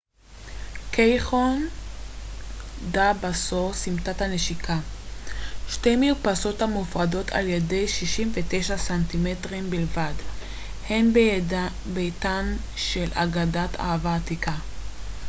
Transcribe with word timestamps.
קייחון 0.91 1.67
דה 2.91 3.11
בסו 3.21 3.73
סמטת 3.73 4.21
הנשיקה. 4.21 4.79
שתי 5.69 5.95
מרפסות 5.95 6.61
המופרדות 6.61 7.29
על 7.31 7.47
ידי 7.47 7.87
69 7.87 8.77
סנטימטרים 8.77 9.69
בלבד 9.69 10.13
הן 10.89 11.13
ביתן 11.93 12.57
של 12.75 13.09
אגדת 13.13 13.79
אהבה 13.79 14.15
עתיקה 14.15 14.55